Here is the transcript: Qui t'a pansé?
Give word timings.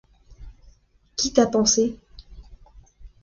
Qui 1.15 1.31
t'a 1.31 1.45
pansé? 1.45 1.95